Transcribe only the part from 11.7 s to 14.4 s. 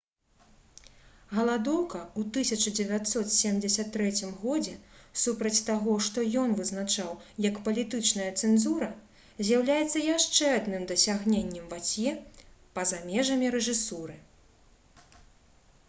вацье па-за межамі рэжысуры